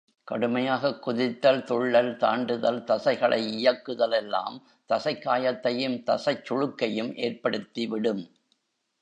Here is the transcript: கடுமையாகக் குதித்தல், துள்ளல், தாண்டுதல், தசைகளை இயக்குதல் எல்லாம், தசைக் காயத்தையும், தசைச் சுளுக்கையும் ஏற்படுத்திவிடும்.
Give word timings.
கடுமையாகக் 0.31 0.99
குதித்தல், 1.07 1.59
துள்ளல், 1.63 2.09
தாண்டுதல், 2.17 2.83
தசைகளை 2.83 3.37
இயக்குதல் 3.37 4.11
எல்லாம், 4.11 4.57
தசைக் 4.89 5.21
காயத்தையும், 5.21 6.03
தசைச் 6.03 6.43
சுளுக்கையும் 6.49 7.13
ஏற்படுத்திவிடும். 7.19 8.23